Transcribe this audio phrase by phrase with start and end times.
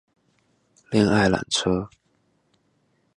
[0.89, 1.87] 戀愛纜車